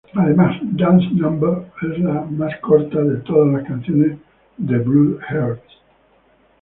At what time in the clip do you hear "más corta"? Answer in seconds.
2.23-3.01